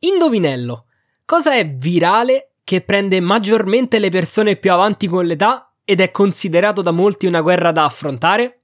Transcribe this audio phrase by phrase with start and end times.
[0.00, 0.86] Indovinello.
[1.24, 6.82] Cosa è virale che prende maggiormente le persone più avanti con l'età ed è considerato
[6.82, 8.62] da molti una guerra da affrontare?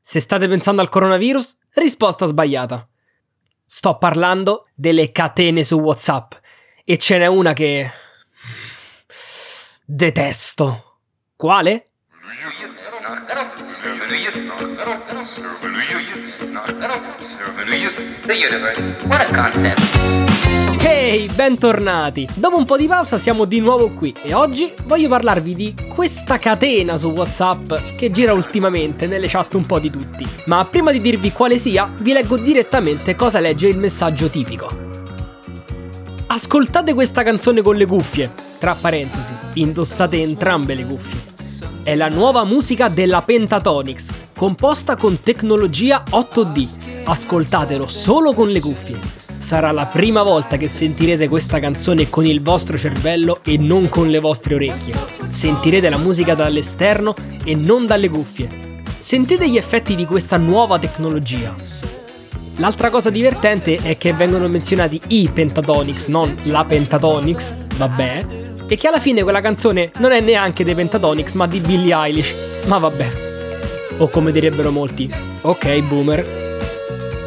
[0.00, 2.86] Se state pensando al coronavirus, risposta sbagliata.
[3.64, 6.34] Sto parlando delle catene su WhatsApp
[6.84, 7.90] e ce n'è una che
[9.84, 10.98] detesto.
[11.36, 11.88] Quale?
[18.26, 18.88] The universe.
[19.06, 20.23] What a concept.
[20.86, 22.28] Ehi, bentornati!
[22.34, 26.38] Dopo un po' di pausa siamo di nuovo qui e oggi voglio parlarvi di questa
[26.38, 30.26] catena su WhatsApp che gira ultimamente nelle chat un po' di tutti.
[30.44, 34.68] Ma prima di dirvi quale sia, vi leggo direttamente cosa legge il messaggio tipico.
[36.26, 41.32] Ascoltate questa canzone con le cuffie, tra parentesi, indossate entrambe le cuffie.
[41.82, 47.04] È la nuova musica della Pentatonix, composta con tecnologia 8D.
[47.04, 49.23] Ascoltatelo solo con le cuffie.
[49.44, 54.08] Sarà la prima volta che sentirete questa canzone con il vostro cervello e non con
[54.08, 54.94] le vostre orecchie.
[55.28, 58.80] Sentirete la musica dall'esterno e non dalle cuffie.
[58.98, 61.54] Sentite gli effetti di questa nuova tecnologia.
[62.56, 68.24] L'altra cosa divertente è che vengono menzionati i Pentatonix, non la Pentatonix, vabbè,
[68.66, 72.34] e che alla fine quella canzone non è neanche dei Pentatonix ma di Billie Eilish,
[72.64, 73.08] ma vabbè.
[73.98, 76.43] O come direbbero molti, ok boomer.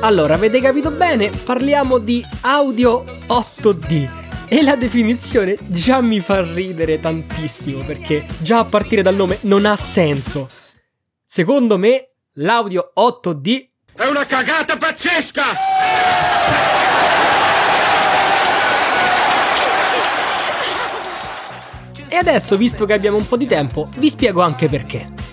[0.01, 1.29] Allora, avete capito bene?
[1.29, 4.25] Parliamo di audio 8D.
[4.47, 9.65] E la definizione già mi fa ridere tantissimo perché già a partire dal nome non
[9.65, 10.47] ha senso.
[11.25, 15.43] Secondo me, l'audio 8D È una cagata pazzesca!
[22.07, 25.26] E adesso, visto che abbiamo un po' di tempo, vi spiego anche perché.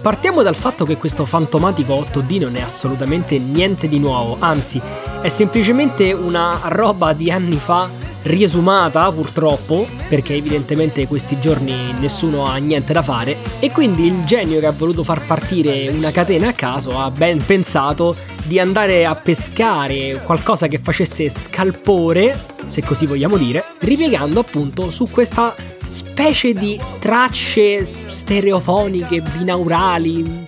[0.00, 4.80] Partiamo dal fatto che questo fantomatico 8D non è assolutamente niente di nuovo, anzi
[5.20, 7.86] è semplicemente una roba di anni fa
[8.22, 14.60] riesumata purtroppo, perché evidentemente questi giorni nessuno ha niente da fare e quindi il genio
[14.60, 19.14] che ha voluto far partire una catena a caso ha ben pensato di andare a
[19.14, 26.78] pescare qualcosa che facesse scalpore, se così vogliamo dire, ripiegando appunto su questa specie di
[26.98, 30.46] tracce stereofoniche binaurali.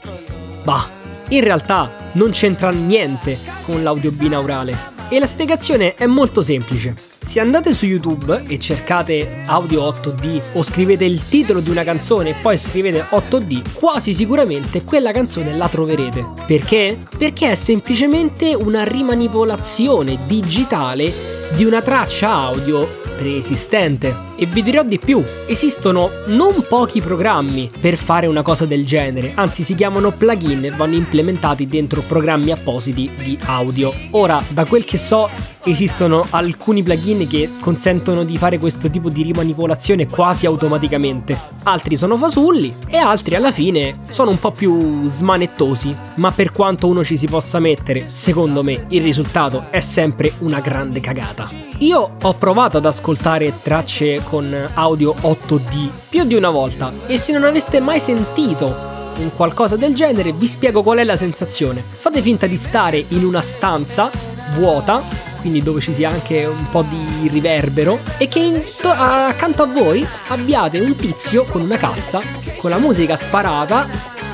[0.64, 0.88] Bah,
[1.28, 4.91] in realtà non c'entra niente con l'audio binaurale.
[5.12, 6.94] E la spiegazione è molto semplice.
[7.20, 12.30] Se andate su YouTube e cercate audio 8D o scrivete il titolo di una canzone
[12.30, 16.24] e poi scrivete 8D, quasi sicuramente quella canzone la troverete.
[16.46, 16.96] Perché?
[17.18, 21.12] Perché è semplicemente una rimanipolazione digitale
[21.56, 24.31] di una traccia audio preesistente.
[24.42, 29.34] E vi dirò di più, esistono non pochi programmi per fare una cosa del genere,
[29.36, 33.94] anzi si chiamano plugin e vanno implementati dentro programmi appositi di audio.
[34.10, 35.30] Ora, da quel che so,
[35.64, 41.38] esistono alcuni plugin che consentono di fare questo tipo di rimanipolazione quasi automaticamente.
[41.62, 46.88] Altri sono fasulli e altri alla fine sono un po' più smanettosi, ma per quanto
[46.88, 51.48] uno ci si possa mettere, secondo me il risultato è sempre una grande cagata.
[51.78, 57.34] Io ho provato ad ascoltare tracce con audio 8D più di una volta e se
[57.34, 58.74] non aveste mai sentito
[59.18, 61.84] un qualcosa del genere vi spiego qual è la sensazione.
[61.86, 64.10] Fate finta di stare in una stanza
[64.54, 65.02] vuota
[65.42, 70.06] quindi dove ci sia anche un po' di riverbero, e che in- accanto a voi
[70.28, 72.22] abbiate un tizio con una cassa,
[72.58, 73.88] con la musica sparata,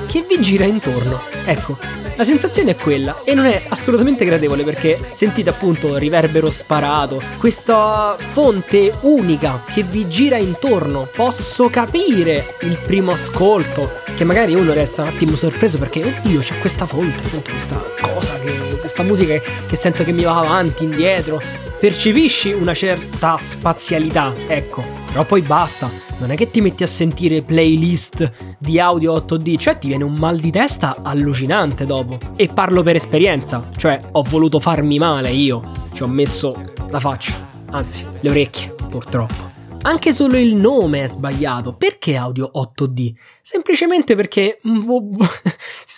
[0.07, 1.19] che vi gira intorno.
[1.47, 1.79] Ecco,
[2.19, 8.17] la sensazione è quella e non è assolutamente gradevole perché sentite appunto riverbero sparato, questa
[8.19, 11.09] fonte unica che vi gira intorno.
[11.15, 16.59] Posso capire il primo ascolto, che magari uno resta un attimo sorpreso perché oddio c'è
[16.59, 21.41] questa fonte, appunto questa cosa, che, questa musica che sento che mi va avanti, indietro.
[21.79, 26.08] Percepisci una certa spazialità, ecco, però poi basta.
[26.19, 30.15] Non è che ti metti a sentire playlist di audio 8D, cioè ti viene un
[30.19, 32.19] mal di testa allucinante dopo.
[32.35, 35.63] E parlo per esperienza, cioè ho voluto farmi male io.
[35.93, 37.35] Ci ho messo la faccia,
[37.71, 39.49] anzi, le orecchie, purtroppo.
[39.83, 41.75] Anche solo il nome è sbagliato.
[41.75, 43.13] Perché audio 8D?
[43.41, 44.59] Semplicemente perché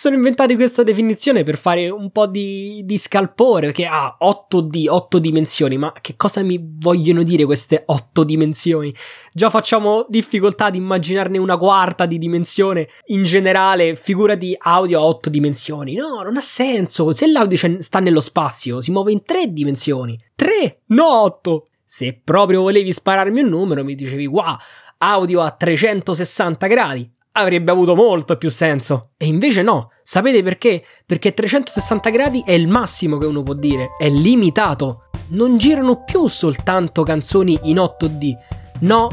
[0.01, 3.67] sono inventati questa definizione per fare un po' di, di scalpore.
[3.67, 5.77] Perché ah, 8D, 8 dimensioni.
[5.77, 8.91] Ma che cosa mi vogliono dire queste 8 dimensioni?
[9.31, 12.87] Già facciamo difficoltà ad immaginarne una quarta di dimensione.
[13.09, 15.93] In generale, figura di audio a 8 dimensioni.
[15.93, 17.11] No, non ha senso.
[17.11, 20.19] Se l'audio sta nello spazio, si muove in 3 dimensioni.
[20.33, 21.65] 3, no 8.
[21.83, 24.55] Se proprio volevi spararmi un numero, mi dicevi, wow,
[24.97, 27.07] audio a 360 gradi.
[27.33, 29.11] Avrebbe avuto molto più senso.
[29.17, 29.91] E invece no.
[30.03, 30.83] Sapete perché?
[31.05, 35.09] Perché 360 gradi è il massimo che uno può dire, è limitato.
[35.29, 38.37] Non girano più soltanto canzoni in 8D.
[38.81, 39.09] No,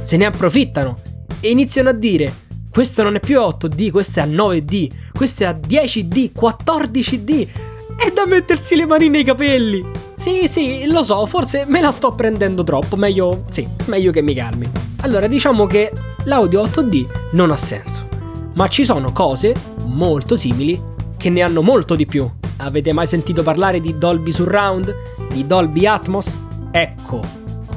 [0.00, 0.98] se ne approfittano
[1.40, 5.46] e iniziano a dire questo non è più 8D, questo è a 9D, questo è
[5.46, 7.48] a 10D, 14D.
[7.96, 9.84] È da mettersi le mani nei capelli.
[10.14, 14.34] Sì, sì, lo so, forse me la sto prendendo troppo, meglio, sì, meglio che mi
[14.34, 14.70] calmi.
[15.02, 15.92] Allora, diciamo che
[16.24, 18.08] l'audio 8D non ha senso,
[18.54, 19.54] ma ci sono cose
[19.86, 20.80] molto simili
[21.16, 22.28] che ne hanno molto di più.
[22.58, 24.94] Avete mai sentito parlare di Dolby Surround?
[25.32, 26.38] Di Dolby Atmos?
[26.70, 27.20] Ecco,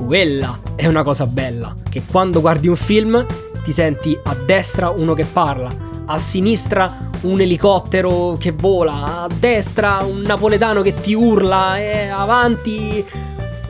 [0.06, 3.26] quella è una cosa bella, che quando guardi un film
[3.64, 5.70] ti senti a destra uno che parla,
[6.06, 13.04] a sinistra un elicottero che vola, a destra un napoletano che ti urla e avanti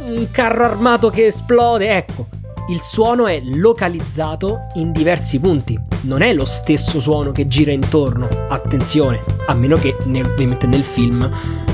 [0.05, 1.95] un carro armato che esplode.
[1.95, 2.27] Ecco,
[2.67, 5.79] il suono è localizzato in diversi punti.
[6.01, 8.27] Non è lo stesso suono che gira intorno.
[8.49, 11.29] Attenzione, a meno che nel, ovviamente nel film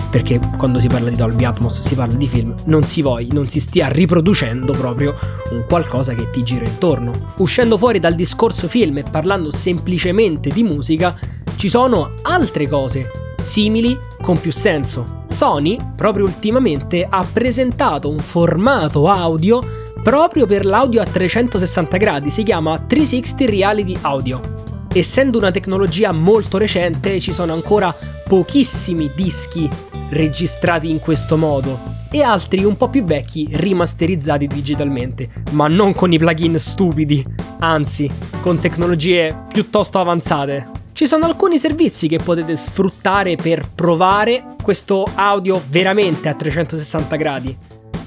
[0.10, 3.48] perché quando si parla di Dolby Atmos si parla di film, non si, voglia, non
[3.48, 5.16] si stia riproducendo proprio
[5.52, 7.34] un qualcosa che ti gira intorno.
[7.38, 11.16] Uscendo fuori dal discorso film e parlando semplicemente di musica,
[11.56, 13.10] ci sono altre cose
[13.40, 15.24] simili con più senso.
[15.30, 22.44] Sony, proprio ultimamente, ha presentato un formato audio proprio per l'audio a 360 gradi, si
[22.44, 24.60] chiama 360 Reality Audio.
[24.94, 27.96] Essendo una tecnologia molto recente, ci sono ancora
[28.28, 29.70] pochissimi dischi
[30.10, 36.12] registrati in questo modo e altri un po' più vecchi rimasterizzati digitalmente, ma non con
[36.12, 37.26] i plugin stupidi,
[37.60, 38.12] anzi,
[38.42, 40.80] con tecnologie piuttosto avanzate.
[40.92, 47.58] Ci sono alcuni servizi che potete sfruttare per provare questo audio veramente a 360 gradi.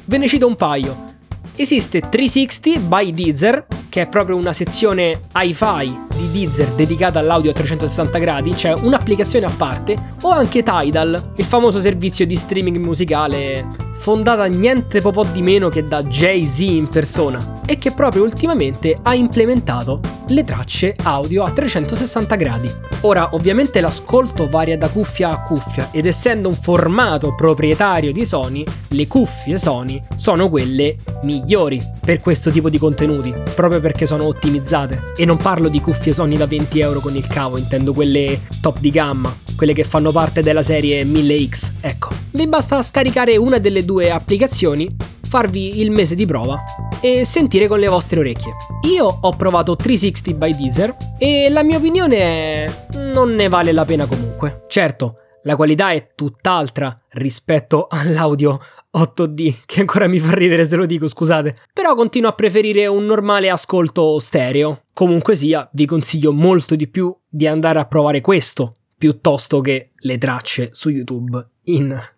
[0.04, 1.13] Ve ne cito un paio.
[1.56, 7.54] Esiste 360 by Deezer, che è proprio una sezione hi-fi di Deezer dedicata all'audio a
[7.54, 13.68] 360 gradi, cioè un'applicazione a parte, o anche Tidal, il famoso servizio di streaming musicale
[13.94, 19.14] fondata niente po' di meno che da Jay-Z in persona e che proprio ultimamente ha
[19.14, 22.70] implementato le tracce audio a 360 gradi.
[23.02, 28.64] Ora, ovviamente l'ascolto varia da cuffia a cuffia ed essendo un formato proprietario di Sony,
[28.88, 35.12] le cuffie Sony sono quelle migliori per questo tipo di contenuti, proprio perché sono ottimizzate.
[35.16, 38.78] E non parlo di cuffie Sony da 20 euro con il cavo, intendo quelle top
[38.80, 41.72] di gamma, quelle che fanno parte della serie 1000X.
[41.80, 44.94] Ecco, vi basta scaricare una delle due applicazioni,
[45.28, 46.58] farvi il mese di prova
[47.00, 48.52] e sentire con le vostre orecchie.
[48.92, 53.84] Io ho provato 360 by Deezer e la mia opinione è non ne vale la
[53.84, 54.64] pena comunque.
[54.66, 58.58] Certo, la qualità è tutt'altra rispetto all'audio
[58.96, 61.56] 8D, che ancora mi fa ridere se lo dico, scusate.
[61.72, 64.86] Però continuo a preferire un normale ascolto stereo.
[64.92, 70.18] Comunque sia, vi consiglio molto di più di andare a provare questo piuttosto che le
[70.18, 72.13] tracce su YouTube in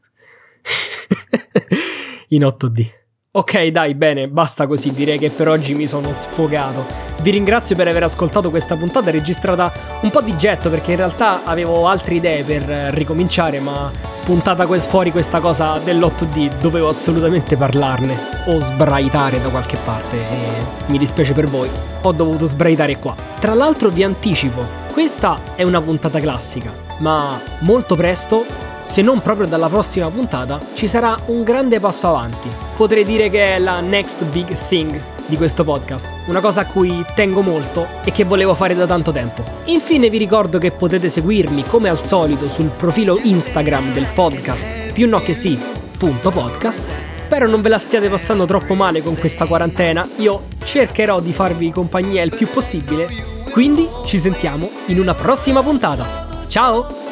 [2.28, 3.04] in 8D.
[3.36, 6.86] Ok, dai, bene, basta così, direi che per oggi mi sono sfogato.
[7.20, 9.70] Vi ringrazio per aver ascoltato questa puntata registrata
[10.00, 12.62] un po' di getto perché in realtà avevo altre idee per
[12.94, 18.16] ricominciare, ma spuntata fuori questa cosa dell'8D dovevo assolutamente parlarne
[18.46, 20.36] o sbraitare da qualche parte e
[20.86, 21.68] mi dispiace per voi,
[22.00, 23.14] ho dovuto sbraitare qua.
[23.38, 24.64] Tra l'altro vi anticipo,
[24.94, 30.86] questa è una puntata classica, ma molto presto se non proprio dalla prossima puntata, ci
[30.86, 32.48] sarà un grande passo avanti.
[32.76, 37.04] Potrei dire che è la next big thing di questo podcast, una cosa a cui
[37.14, 39.42] tengo molto e che volevo fare da tanto tempo.
[39.64, 45.08] Infine vi ricordo che potete seguirmi come al solito sul profilo Instagram del podcast più
[45.08, 45.58] no che sì,
[45.98, 46.88] punto podcast.
[47.16, 51.72] Spero non ve la stiate passando troppo male con questa quarantena, io cercherò di farvi
[51.72, 53.08] compagnia il più possibile,
[53.50, 56.44] quindi ci sentiamo in una prossima puntata.
[56.46, 57.05] Ciao!